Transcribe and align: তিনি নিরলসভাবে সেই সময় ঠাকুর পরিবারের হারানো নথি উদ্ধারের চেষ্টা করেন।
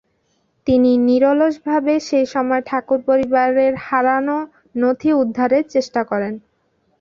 তিনি 0.67 0.91
নিরলসভাবে 1.07 1.93
সেই 2.07 2.25
সময় 2.25 2.61
ঠাকুর 2.65 2.99
পরিবারের 3.07 3.73
হারানো 3.85 4.37
নথি 4.75 5.09
উদ্ধারের 5.21 5.63
চেষ্টা 5.73 6.01
করেন। 6.11 6.33